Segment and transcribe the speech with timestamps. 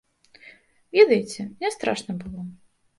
[0.97, 2.53] Ведаеце, не страшна было.